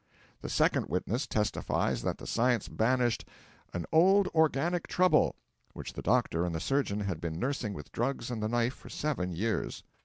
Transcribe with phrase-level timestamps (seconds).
[0.41, 3.23] The second witness testifies that the Science banished
[3.71, 5.35] 'an old organic trouble'
[5.73, 8.89] which the doctor and the surgeon had been nursing with drugs and the knife for
[8.89, 9.83] seven years.